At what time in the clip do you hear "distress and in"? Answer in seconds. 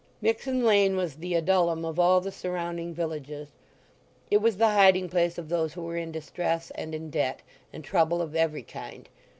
6.11-7.11